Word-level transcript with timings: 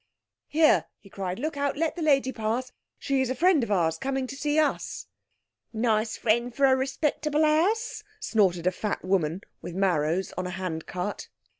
"Here!" 0.47 0.85
he 0.99 1.11
cried, 1.11 1.37
"look 1.37 1.55
out—let 1.57 1.95
the 1.95 2.01
lady 2.01 2.31
pass. 2.31 2.71
She's 2.97 3.29
a 3.29 3.35
friend 3.35 3.61
of 3.63 3.69
ours, 3.69 3.99
coming 3.99 4.25
to 4.25 4.35
see 4.35 4.57
us." 4.57 5.05
"Nice 5.73 6.17
friend 6.17 6.51
for 6.55 6.65
a 6.65 6.75
respectable 6.75 7.43
house," 7.45 8.03
snorted 8.19 8.65
a 8.65 8.71
fat 8.71 9.05
woman 9.05 9.41
with 9.61 9.75
marrows 9.75 10.33
on 10.35 10.47
a 10.47 10.57
handcart. 10.57 11.29